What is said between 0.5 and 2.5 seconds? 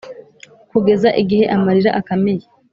Kugeza igihe amarira akamiye